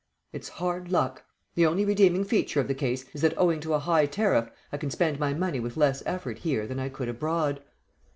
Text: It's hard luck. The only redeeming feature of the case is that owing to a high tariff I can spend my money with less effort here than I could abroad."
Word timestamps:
It's 0.33 0.49
hard 0.49 0.91
luck. 0.91 1.25
The 1.53 1.67
only 1.67 1.85
redeeming 1.85 2.23
feature 2.23 2.59
of 2.59 2.67
the 2.67 2.73
case 2.73 3.05
is 3.13 3.21
that 3.21 3.37
owing 3.37 3.59
to 3.59 3.75
a 3.75 3.79
high 3.79 4.07
tariff 4.07 4.49
I 4.73 4.77
can 4.77 4.89
spend 4.89 5.19
my 5.19 5.35
money 5.35 5.59
with 5.59 5.77
less 5.77 6.01
effort 6.07 6.39
here 6.39 6.65
than 6.65 6.79
I 6.79 6.89
could 6.89 7.07
abroad." 7.07 7.61